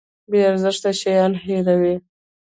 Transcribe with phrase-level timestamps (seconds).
[0.29, 1.95] بې ارزښته شیان هیروي.